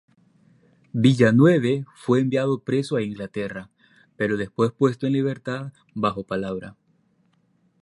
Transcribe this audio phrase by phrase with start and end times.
[0.93, 3.69] Villeneuve fue enviado preso a Inglaterra,
[4.17, 6.75] pero fue puesto en libertad bajo palabra.